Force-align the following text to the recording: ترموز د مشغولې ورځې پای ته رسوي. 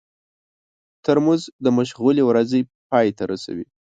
ترموز 1.03 1.41
د 1.63 1.65
مشغولې 1.77 2.23
ورځې 2.29 2.59
پای 2.89 3.07
ته 3.17 3.23
رسوي. 3.31 3.65